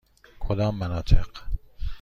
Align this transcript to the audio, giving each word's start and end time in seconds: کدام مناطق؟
کدام 0.39 0.75
مناطق؟ 0.75 1.27